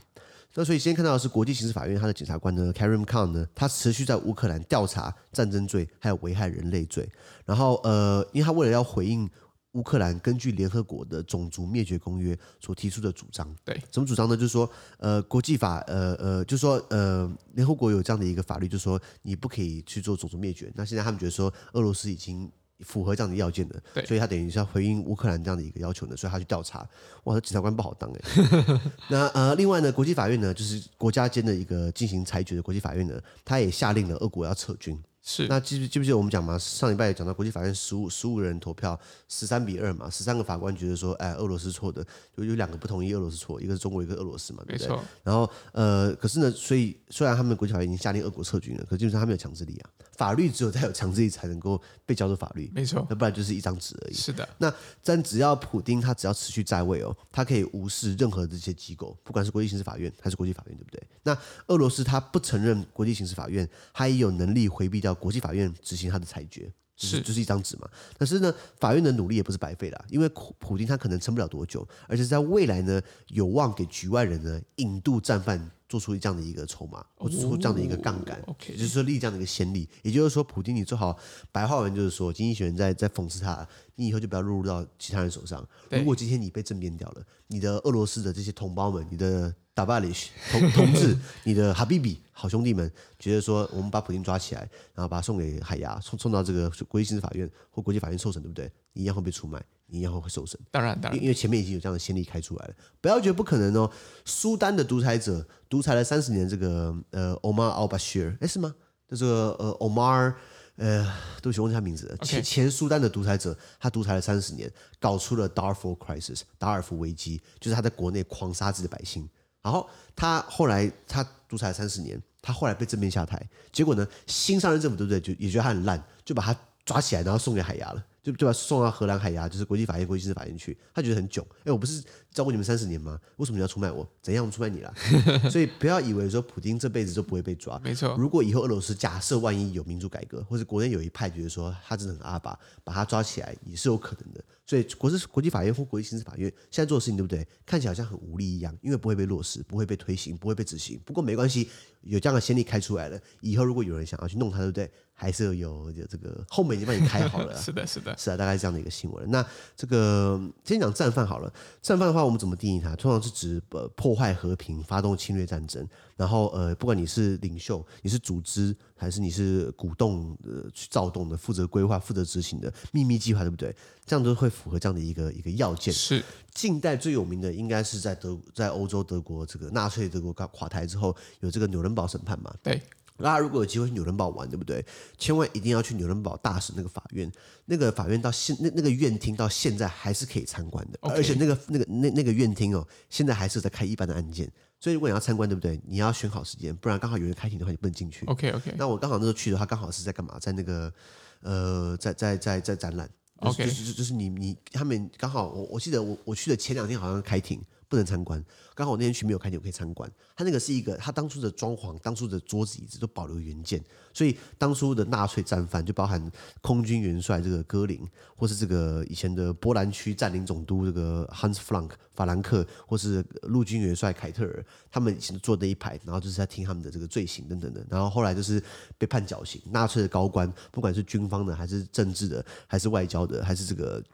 [0.54, 7.08] 那所以先看到的是国际刑事法院，他的检察官呢，Karim Khan 呢，他持续在乌克兰调查战争罪，还有危害人类罪。
[7.44, 9.30] 然后呃，因为他为了要回应
[9.72, 14.36] 乌克兰根据联合国的种族灭绝公约所提出的主张，对，什么主张呢？
[14.36, 20.72] 就是说呃，国际法呃呃，就是说呃，联合国有这样的一个法律，就是说你不可以去做种族灭绝。
[20.74, 22.50] 那现在他们觉得说俄罗斯已经。
[22.80, 26.88] 符合这样的要件的，所以他等于是要回应乌克兰这样的一个要求呢，所以他去调查。
[27.24, 28.80] 哇，这检察官不好当哎。
[29.10, 34.96] 那呃，另外呢，国际法院呢，就是国家间的一个进行裁决的国际法院呢，他也下令了俄国要撤军。
[35.30, 36.56] 是，那记不记不记得我们讲嘛？
[36.56, 42.02] 上礼拜也讲到国际法院十五十五个人投票，十三比二嘛，十三个法官觉得说，哎，俄罗斯错的，
[42.34, 44.98] 就有两个不同意俄罗斯错，一个是中国，一个俄罗斯嘛，对不对？
[45.22, 49.90] 然后呃，可是呢，所以虽然他们国际法院已经下令俄国撤军了，可是基本上他没有强制力啊。
[50.16, 54.14] 法律只有在有强制力才能够被叫做法律，没错，那不然就是一张纸而已。
[54.14, 54.48] 是的。
[54.56, 54.72] 那
[55.04, 61.00] 但只要普丁他只要持续在位哦，他可以无视任何这些机构，不管是国际刑事法院还是国际法院，对不对？
[61.22, 65.98] 那俄罗斯他不承认国际刑事法院，他也有能力回避掉国际法院执。
[65.98, 67.90] 行他的裁决，就是就是一张纸嘛。
[68.16, 79.88] 但是呢，法院的努力也不是白费的，因为普普京他可能撑不了多久，而且在未来呢，有望给局外人呢引渡战犯，做出这样的一个筹码，或者出这样的一个杠杆，哦 okay、就是说立这样的一个先例。
[80.02, 81.18] 也就是说，普京你最好
[81.50, 85.66] 白话文就是说，经济学人在在讽刺他，你以后就不要落入到其他人手上。
[85.90, 89.54] 如果今天你被政变掉了，你的俄罗斯的这些同胞们，你的。
[89.78, 98.68] 达巴里什同同志， 你的哈比比好兄弟们觉得说，我们把普京抓起来，然后把他送给海牙，送送到这个国际刑事法院或国际法院受审，对不对？
[98.92, 100.58] 你一样会被出卖，你一样会受审。
[100.70, 102.74] 当然，当然，因为前面已经有这样的先例开出来了。
[103.00, 103.90] 不要觉得不可能哦。
[104.24, 108.74] 苏丹的独裁者独裁了三十年，这个呃，Omar al-Bashir，哎，是吗？
[109.08, 110.34] 这个呃，Omar，
[110.76, 111.04] 呃，
[111.40, 112.16] 对不起，忘记他名字了。
[112.18, 114.70] 前前苏丹的独裁者，他独裁了三十年，
[115.00, 119.28] 搞出了 Darfur Crisis，达尔福危机，就是他在国内狂杀自己的百姓。
[119.60, 125.20] 然后他后来他独裁三十年，他后来被正面下台，结果呢，新上任政府对不对？
[125.20, 130.76] 就也觉得他很烂，就把他抓起来，然后送给海牙了，就就把他送到荷兰海牙，就是国际法院、国际刑事法院去。
[130.92, 132.02] 他觉得很囧，哎，我不是
[132.38, 133.18] 照顾你们三十年吗？
[133.38, 134.08] 为什么你要出卖我？
[134.22, 134.94] 怎样出卖你了？
[135.50, 137.76] 所以不要以为说普京这辈子就不会被抓。
[137.82, 144.40] 没错，如果以后俄罗斯假设万一有民主改革，或者国内有一派觉得说他真的很阿巴，把他抓起来也是有可能的。
[144.64, 147.44] 所以国际国际法院或国际刑事法院现在做的事情对不对？
[147.66, 151.00] 看起来好像很无力一样，因为不会被落实，不会被推行，不会被执行。
[151.04, 151.68] 不过没关系，
[152.02, 154.88] 有这样的先例开出来了，以后如果有人想要去弄他，对不对？
[155.20, 157.52] 还是有有这个后面已经帮你开好了。
[157.60, 159.28] 是的，是的，是啊，大概这样的一个新闻。
[159.32, 162.94] 那这个先讲战犯好了，战犯的话我们怎么定义它？
[162.94, 165.86] 通常是指呃破坏和平、发动侵略战争，
[166.16, 173.74] 然后呃不管你是领袖、你是组织，还是你是鼓动呃去躁动的、负责规划、负责执行的秘密计划，对不对？
[174.04, 175.92] 这样都会符合这样的一个一个要件。
[175.92, 182.54] 是近代最有名的，应该是在德在欧洲德国这个纳粹德国垮垮台之后，有这个纽伦堡审判嘛？
[182.62, 182.80] 对。
[183.22, 184.84] 大家如果有机会去纽伦堡玩，对不对？
[185.16, 187.30] 千万一定要去纽伦堡大使那个法院，
[187.66, 194.50] 那个法院到现那那个院厅到现在还是可以参观的.而且那个那个那那个院厅哦，现在还是在开一般的案件。
[194.80, 195.80] 所以如果你要参观，对不对？
[195.86, 198.24] 你要选好时间，不然刚好有人开庭的话，你不能进去。
[198.26, 198.72] OK OK。
[198.76, 200.38] 那我刚好那时候去的话，刚好是在干嘛？
[200.38, 200.92] 在那个
[201.40, 203.10] 呃，在在在在展览。
[203.40, 203.64] OK。
[203.64, 207.60] 就是就是就是你你他们刚好我我记得我我去的前两天好像开庭。
[207.88, 210.10] 不能参观，刚好我那天去没有看见，我可以参观。
[210.36, 228.62] 他那个是一个，他当初的装潢、当初的桌子椅子都保留原件，所以当初的纳粹战犯就包含空军元帅这个戈林，或是这个以前的波兰区占领总督这个 Hans Frank 法兰克，或是陆军元帅凯特尔，他们以前坐那一排，然后就是在听他们的这个罪行等等的，然后后来就是
[228.98, 229.62] 被判绞刑。
[229.70, 234.04] 纳粹的高官，不管是军方的，还是政治的，还是外交的，还是这个。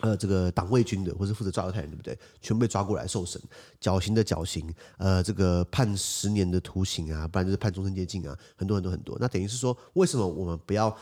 [0.00, 2.16] 呃，这个党卫军的，或是负责抓犹太人，对不对？
[2.40, 3.40] 全部被抓过来受审，
[3.80, 9.16] 绞刑的绞刑，呃，这个判十年的徒刑啊，不然就是判终身监禁啊，很多很多很多。
[9.20, 10.96] 那等于是说，为什么我们不要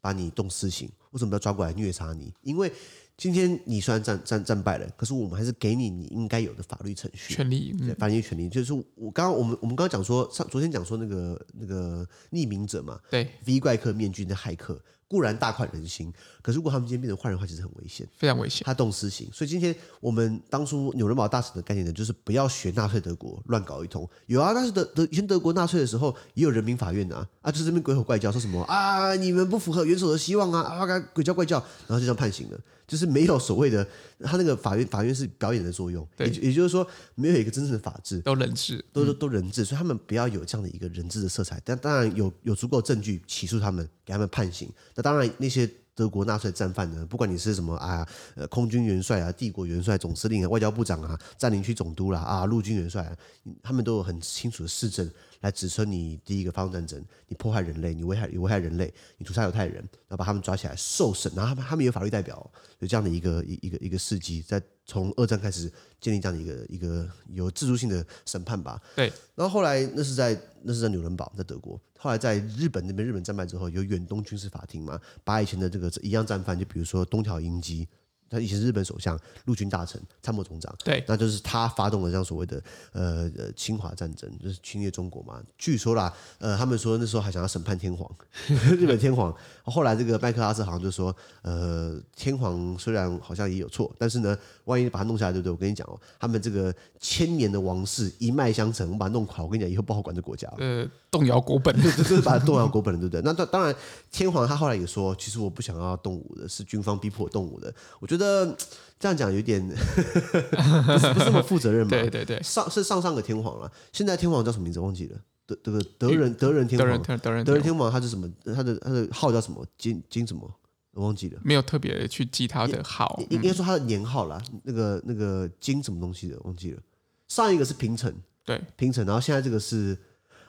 [0.00, 0.90] 把你动私刑？
[1.10, 2.32] 为什么不要抓过来虐杀你？
[2.42, 2.72] 因为
[3.16, 8.48] 今天你虽然战战战败了，可是我们还是给你你应该有的法律程序、权利、对，法律权利。
[8.48, 14.80] 就是我刚刚我们我们刚刚讲说，上昨天讲说那个那个匿名者嘛，对，V 怪客面具的骇客。
[15.08, 18.62] 固然大快人心，可是如果他们今天变成坏人的话，其实很危险，非常危险。
[18.64, 24.06] 他动私刑，所以今天我们当初纽伦堡大使的概念呢，就是不要学纳粹德国乱搞一通。
[24.26, 32.60] 有啊，但是德德以前德国纳粹的时候也有人民法院啊，啊，就是这边鬼吼怪叫说什么啊，你们不符合元首的希望啊，啊，鬼叫怪叫，然后就这样判刑了。
[32.86, 33.86] 就是没有所谓的，
[34.20, 41.60] 他那个法院法院是表演的作用，也也就是说没有一个真正的法治，都人治，都都都人治，所以他们不要有这样的一个人治的色彩。
[41.62, 44.72] 但当然有有足够证据起诉他们，给他们判刑。
[44.98, 45.70] 那当然那些。
[45.98, 47.04] 德国纳粹战犯呢？
[47.06, 48.06] 不管你是什么啊，
[48.36, 53.16] 呃，空军元帅啊，帝国元帅、总司令啊，外交部长啊，占领区总督啦啊，陆军元帅啊，
[53.64, 68.80] 他们都有很清楚的市政来指称你第一个发动战争，你迫害人类，你危害你危害人类，你屠杀犹太人，然后把他们抓起来受审，然后他们他们有法律代表，有这样的一个一一个一个事迹，在从二战开始建立这样的一个一个有制度性的审判吧。
[68.96, 71.80] 对，然后后来那是在那是在纽伦堡，在德国。
[71.98, 77.88] 后来在日本那边，日本战败之后，有远东军事法庭嘛，把以前的这个一样战犯，就比如说东条英机。
[78.30, 82.62] 他以前是日本首相、陆军大臣、参谋总长，对，那就是他发动了这样所谓的
[82.92, 85.42] 呃呃侵华战争，就是侵略中国嘛。
[85.56, 88.10] 据说啦，呃，他们说那时候还想要审判天皇，
[88.78, 89.34] 日本天皇。
[89.64, 95.52] 后来这个麦克阿瑟好像就说，呃，天皇虽然好像也有错，但是呢，万一把他弄下来，对不对？
[95.52, 100.50] 我跟你讲哦，他们这个千年的王室一脉相承，我把他弄垮，我跟你讲，以后不好管这国家。
[100.58, 103.22] 呃，动摇国本， 对，就是把他动摇国本了，对不对？
[103.22, 103.74] 那当当然，
[104.10, 107.72] 天皇他后来也说，其实我不想要动武的，是军方逼迫我动武的。
[108.00, 108.17] 我觉得。
[108.18, 108.56] 觉得
[108.98, 111.90] 这样讲有点 不是不是那么负责任嘛？
[111.96, 115.18] 对对对，上是上上个天皇了，现在天皇叫什么名字忘记了？
[115.46, 118.28] 德这个德仁德仁天皇，德仁德仁天皇他是什么？
[118.44, 119.64] 他的他的号叫什么？
[119.78, 120.52] 金金什么？
[120.92, 124.42] 我忘记了，没有特别去记他的号，应该说他的年号啦。
[124.64, 126.82] 那个那个金什么东西的忘记了？
[127.28, 128.12] 上一个是平成，
[128.44, 129.96] 对平成，然后现在这个是。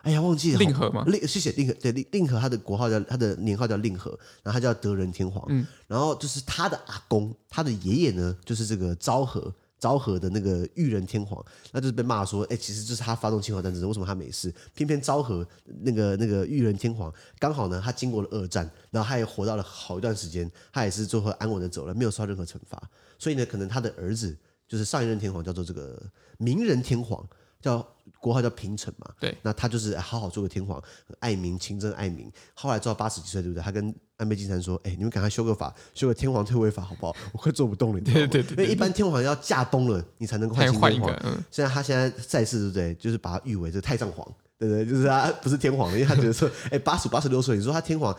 [0.04, 0.60] 哎呀，忘记了。
[0.60, 1.04] 令和吗？
[1.08, 4.12] 令谢谢令和，对令令和，他的国号叫他的年号叫令和，
[4.44, 5.44] 然后他叫德仁天皇。
[5.50, 14.54] 嗯，然后就是他的阿公，他的爷爷呢，就是这个昭和昭和的那个裕仁天皇，那就是被骂说，哎，其实就是他发动侵华战争，为什么他没事？
[14.74, 15.46] 偏偏昭和
[15.82, 22.82] 那个那个裕仁天皇刚好呢，他经过了二战，然后他也活到了好一段时间，他也是最后安稳的走了，没有受到任何惩罚。
[23.18, 26.02] 所以呢，可能他的儿子就是上一任天皇叫做这个
[26.38, 27.28] 明仁天皇。
[27.62, 27.86] 叫
[28.20, 30.82] 国号叫平成嘛，对，那他就是好好做个天皇，
[31.20, 32.32] 爱民勤政爱民。
[32.54, 33.64] 后来做到八十几岁，对不对？
[33.64, 37.16] 他跟安倍晋三说：“哎，你们赶快修个法，修个天皇退位法，好不好？
[37.32, 41.14] 我快做不动了。”对对对，对，因为一般天皇要驾崩了，你才能够换新天皇。
[41.24, 42.94] 嗯，现在他现在在世，对不对？
[42.96, 44.26] 就是把他誉为这太上皇，
[44.58, 44.86] 对不对？
[44.86, 48.14] 就是他不是天皇，因为他觉得说， 哎，八十八十六岁，你说他天皇，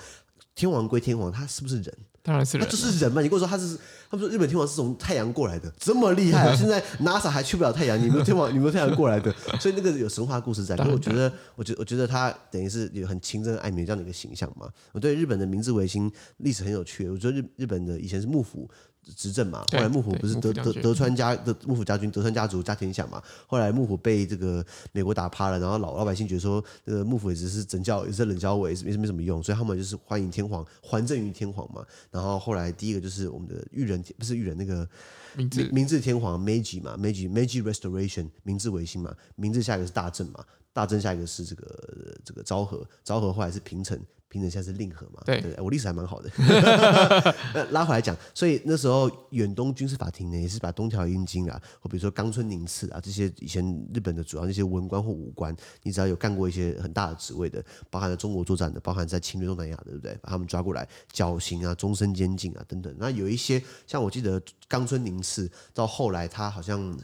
[0.55, 1.99] 天皇归天皇，他是不是人？
[2.23, 3.23] 当然是人，他就是人嘛。
[3.23, 3.79] 你跟我说他是，
[4.11, 6.55] 他们说日本天皇是从太阳过来的，这么厉害啊！
[6.57, 10.77] 现在 NASA 还去不了太阳，你们天皇，你们太阳过来的， 所以那个有神话故事在。
[10.77, 14.69] 所以我觉得，我觉我觉得他等于是有很清正爱民这样的一个形象嘛。
[14.93, 18.69] 我对日本的明治维新历史很有趣，我觉得日日本的以前是幕府。
[19.17, 23.23] 执政嘛，后来幕府不是德德德川家的幕府家军，德川家族家天下嘛。
[23.47, 31.85] 后来幕府被这个美国打趴了，然后老老百姓觉得说，这个幕府也只是整教，也是冷教委，也是没没什么用，所以他们就是欢迎天皇，还政于天皇嘛。
[32.11, 34.89] 然后后来第一个就是我们的裕仁，不是裕仁那个
[35.35, 40.45] 明治明治天皇 Meiji 嘛，Meiji Meiji Restoration 明治维新嘛，明治下一个是大正嘛。
[40.73, 43.99] 大正下一个是这个这个昭和，昭和后来是平成。
[44.29, 45.21] 平成现在是令和嘛？
[45.27, 46.31] 对，对，我历史还蛮好的。
[47.55, 60.15] 那拉回来讲，所以那时候远东军事法庭呢，也是把东条英机啊，或比如说冈村宁次啊这些以前日本的主要那些文官或武官，你只要有干过一些很大的职位的，包含了中国作战的，包含在侵略东南亚的，对不对？
[60.23, 62.95] 把他们抓过来绞刑啊、终身监禁啊等等。
[62.99, 66.99] 那有一些像我记得冈村宁次到后来他好像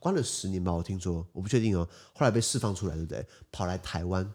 [0.00, 1.86] 关了十年吧，我听说，我不确定哦。
[2.14, 3.26] 后来被释放出来，对不对？
[3.50, 4.26] 跑来台湾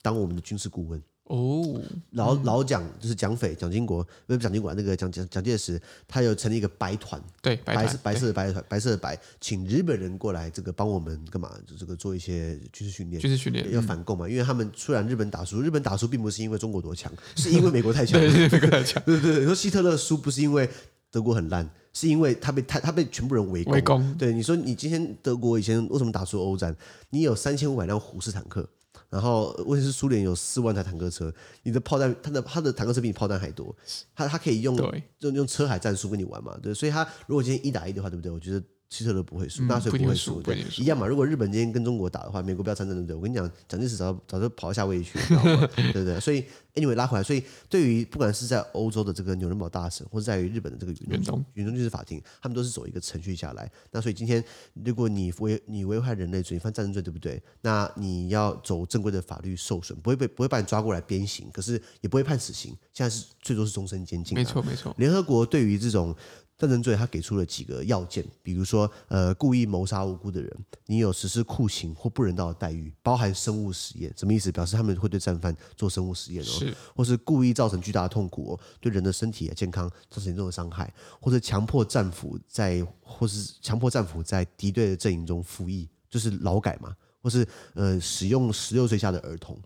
[0.00, 1.02] 当我们的军事顾问。
[1.24, 11.50] 哦，老老蒋就是蒋匪，蒋经国不是蒋经国那个蒋蒋蒋介石，他有成立一个白团，对，白色白色的白团，白色的白，请日本人过来这个帮我们干嘛？
[11.66, 14.28] 就这个做一些军事训练，军事训练要反共嘛？
[14.28, 19.02] 因为他们虽然日本打输，日本打输并不是因为中国多强，是因为 美国太强，对，美国太强。
[19.06, 20.68] 对对对，说希特勒输不是因为
[21.10, 23.72] 德国很烂，是因为他被他他被全部人围攻。
[23.72, 24.14] 围攻。
[24.18, 26.76] 对，你说你今天德国以前为什么打输欧战？
[27.08, 28.68] 你有三千五百辆虎式坦克。
[29.14, 33.72] 然后，问题是苏联有四万台坦克车，你的炮弹，他的他的坦克车比你炮弹还多，
[34.12, 34.76] 他他可以用
[35.20, 36.58] 用用车海战术跟你玩嘛？
[36.60, 38.32] 对，所以他如果今天一打一的话，对不对？
[38.32, 38.60] 我觉得。
[38.94, 41.04] 希特勒不会输，纳粹不会输，对，一样嘛。
[41.06, 43.16] 如果日本今天跟中国打的话，美国不要参战，对不对？
[43.16, 46.20] 我跟你讲，蒋介石早早就跑到夏威夷去了， 对不对？
[46.20, 53.68] 所以，anyway 拉回来，所以对于不管是在欧洲的这个纽伦堡大审，或者在于日本的这个远东远东军事法庭，他们都是走一个程序下来。
[53.90, 54.42] 那所以今天，
[54.84, 57.42] 如果你违你危害人类罪，你犯战争罪，对不对？
[57.62, 62.76] 那你要走正规的法律受损，不会被不会把你抓过来鞭刑，可是也不会判死刑。
[62.92, 64.36] 现在是最多是终身监禁。
[64.36, 64.94] 没错，没错。
[64.98, 66.14] 联合国对于这种。
[66.56, 74.52] 战争罪，他给出了几个要件，比如说，呃，故意谋杀无辜的人，你有实施酷刑或不人道的待遇，包含生物实验，什么意思？
[74.52, 89.58] 表示他们会对战犯做生物实验哦，是，或是故意造成巨大的痛苦哦，对人的身体啊健康造成严重的伤害，或者强迫战俘在，或是强迫战俘在敌对的阵营中服役，就是劳改嘛，或是呃使用十六岁以下的儿童，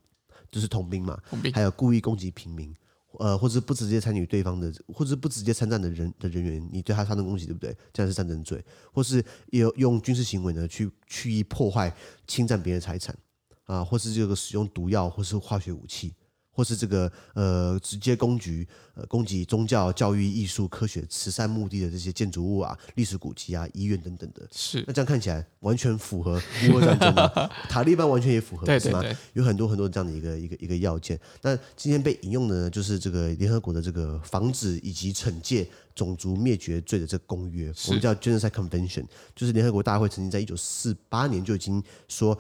[0.51, 2.75] 就是童兵嘛，兵，还有故意攻击平民。
[3.13, 7.77] 呃，或者不直接参与对方的，或者不直接参战的人的人员，你对他发动攻击，对不对？
[7.93, 11.95] 这样是战争罪，或是有用军事行为呢去去破坏、
[12.27, 13.17] 侵占别人财产
[13.65, 16.15] 啊，或是这个使用毒药或是化学武器。
[16.59, 26.33] 或是这个呃，直接攻击呃，攻击宗教、教育、艺术、科学、慈善目的的这些建筑物啊、历史古迹啊、医院等等的，是那这样看起来完全符合
[26.69, 29.19] 乌俄战争的 塔利班完全也符合，对对对是吗？
[29.35, 31.17] 有很多很多这样的一个一个一个要件。
[31.43, 39.05] 那今天被引用的呢，就是这个联合国的这个防止以及惩戒种族灭绝罪的这个公约，我们叫 Genocide Convention，
[39.37, 42.37] 就是联合国大会曾经在一九四八年就已经说。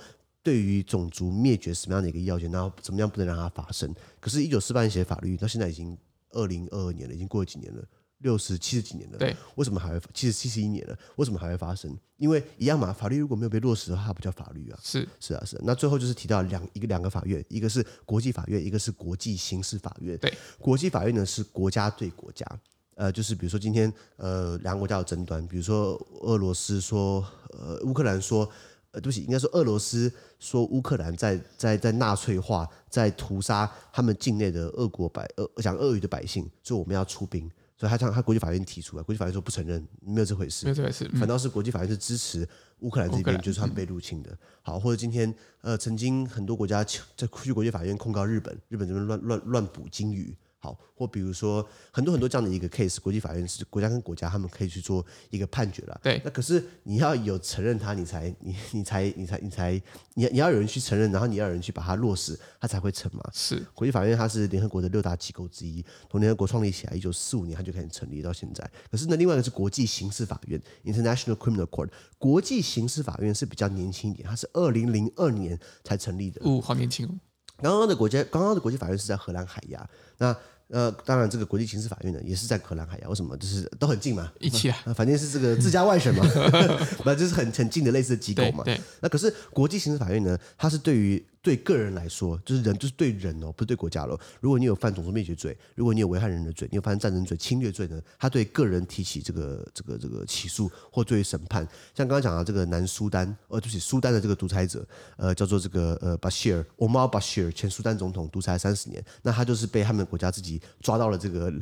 [0.49, 3.95] 对于种族灭绝什么样的一个要件，然后怎么样不能让它发生？
[4.19, 5.95] 可是，一九四八年写的法律，到现在已经
[6.31, 7.85] 二零二二年了，已经过了几年了，
[8.21, 9.19] 六十七十几年了。
[9.19, 10.99] 对，为什么还会七十七十一年了？
[11.17, 11.95] 为什么还会发生？
[12.17, 14.81] 因为一样嘛，法律如果没有被落实的话，它不叫法律啊。
[14.83, 15.63] 是是啊是啊。
[15.67, 20.17] 那最后就是提到两一个两个法院，一个是国际法院，一个是国际刑事法院。
[20.17, 22.47] 对，国际法院呢是国家对国家，
[22.95, 28.51] 呃，就是比如说今天呃两个国家有争端，比如说俄罗斯说呃乌克兰说。
[28.93, 37.51] 呃，对不起，应该说俄罗斯说乌克兰在在在纳粹化，在屠杀他们境内的俄国百俄讲俄语的百姓，所以我们要出兵。
[37.77, 42.49] 所以他向他国际法院提出来，国际法院说不承认，没有这回事，没有这回事，反倒是国际法院是支持
[42.81, 44.37] 乌克兰这边，就是他们被入侵的。
[44.63, 50.37] 好，或者今天呃，曾经很多国家在去国际法院控告日本，日本这边乱乱乱捕鲸鱼。
[50.61, 56.01] 好，或比如说很多很多这样的一个 case，国际法院是国家跟国家他们可以去做一个判决了。
[56.03, 59.83] 对，那可是你要有承认它，你才你你才你才你才
[60.15, 63.23] 你你要有人去承认，然后你要有人去把它落实，它才会成嘛。
[63.33, 68.69] 是，国际法院它是联合国的六大机构之一，从联合国创立起来，一九四五年它就开始成立到现在。
[68.91, 76.41] 可是呢，另外一个是国际刑事法院 （International Criminal Court），国际刑事法院是比较年轻一点，它是二零零二年才成立的。
[76.45, 77.15] 哦，好年轻哦。
[77.63, 79.89] 刚刚的国家，刚刚的国际法院是在荷兰海牙。
[80.19, 80.37] 那
[80.69, 83.09] 呃，当然，这个国际刑事法院呢，也是在荷兰海牙。
[83.09, 83.37] 为什么？
[83.39, 84.77] 就是都很近嘛，一起啊。
[84.95, 86.25] 反正是这个自家外省嘛，
[87.05, 88.63] 那就是很很近的类似的机构嘛。
[88.65, 88.79] 对。
[89.01, 91.25] 那可是国际刑事法院呢，它是对于。
[91.43, 94.19] 对个人来说，就是人，就是对人哦，不是对国家喽。
[94.41, 101.67] 如果你有犯种族灭绝罪，如果你有危害人的罪，你有犯战争罪、侵略罪呢，他对个人提起这个、这个、这个起诉或作为审判。
[101.95, 111.53] 像刚刚讲的这个南苏丹，呃，就是苏丹的这个独裁者，呃，叫做这个呃巴希尔，Omar Bashir，前苏丹总统，独裁三十年，那他就是被他们国家自己抓到了这个。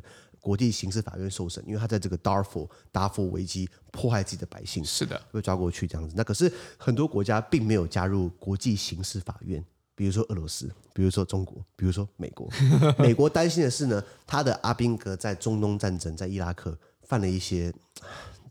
[0.46, 6.14] 国际刑事法院受审，因为他在这个达尔富达富危机迫害自己的百姓，是的，被抓过去这样子。
[6.16, 9.64] 那可是很多国家并没有加入国际刑事法院，
[9.96, 12.48] 比如说俄罗斯，比如说中国，比如说美国。
[12.96, 17.74] 美国担心的是呢，他的阿宾格在中东战争，在伊拉克犯了一些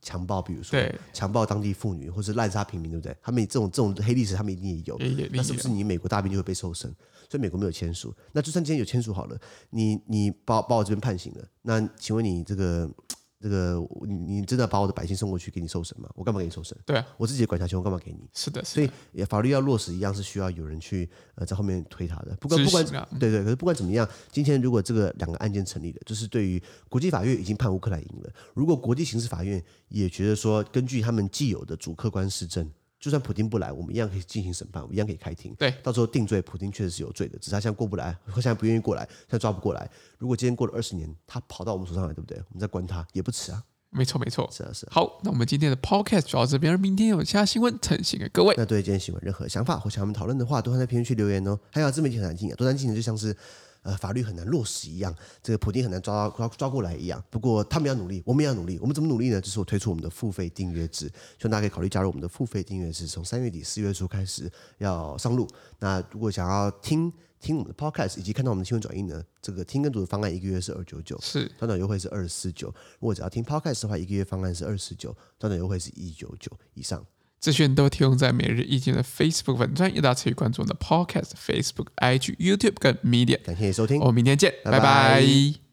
[0.06, 0.80] 强暴，比如说
[1.12, 3.18] 强暴当地妇女，或是滥杀平民，对不对？
[3.24, 4.96] 他们这种这种黑历史，他们一定也有。
[5.34, 6.94] 那是不是你美国大兵就会被搜身？
[7.28, 8.14] 所以美国没有签署。
[8.32, 9.36] 那就算今天有签署好了，
[9.72, 12.88] 你你把把我这边判刑了，那请问你这个？
[13.46, 16.10] 这个你你真的把我的百姓送过去给你受审吗？
[16.16, 16.76] 我干嘛给你受审？
[16.84, 18.28] 对啊，我自己的管辖权我干嘛给你？
[18.34, 22.36] 是的，是的，所以也法律要落实一样是需要有人去呃在后面推他的。
[22.42, 22.84] 不管不管
[23.20, 28.34] 对对，可是不管怎么样，今天如果这个两个案件成立了，就是对于国际法院已经判乌克兰赢了。
[28.56, 32.68] 如果国际刑事法院也觉得说，根据他们既有的主客观事证。
[33.06, 35.54] 就算普京不来，我们一样可以进行审判，我们一样可以开庭。
[35.60, 39.88] 对，到时候定罪，普京确实是有罪的，只是他现在过不来，他现在不愿意过来，现在抓不过来。
[40.18, 42.36] 如果今天过了二十年，他跑到我们手上来，对不对？
[42.50, 43.64] 我们再关他也不迟啊。
[43.92, 44.90] 没错，没错，是啊，是啊。
[44.92, 48.56] 好，那我们今天的 podcast 就到这边，明天有其他新闻呈现给各位。
[48.58, 51.60] 那对今天新闻任何想法或想我们讨论的话，都会在评论区留言哦。
[51.72, 53.38] 还有自媒体很难进啊，多难进的就像是。
[53.86, 57.24] 呃，法律很难落实一样，这个普丁很难抓抓抓过来一样。
[57.30, 58.80] 不过他们要努力，我们也要努力。
[58.82, 59.40] 我们怎么努力呢？
[59.40, 61.06] 就是我推出我们的付费订阅制，
[61.38, 63.06] 希望大家可以考虑加入我们的付费订阅制。
[63.06, 65.48] 从三月底四月初开始要上路。
[65.78, 72.70] 那如果想要听听我们的 podcast 以及看到我们的新闻转译呢，这个听跟读的方案一个月是二九九，是短短优惠是二四九。
[73.00, 77.06] 如果只要听 podcast 的话，一个月方案是二十九，短短优惠是一九九以上。
[77.46, 83.40] 资讯都提供在每日一经的 Facebook 粉专，也大家持续关注我们的 Podcast、Facebook、IG、YouTube 跟 Media。
[83.44, 84.80] 感谢收听，我们明天见，拜拜。
[84.80, 84.84] 拜
[85.22, 85.65] 拜。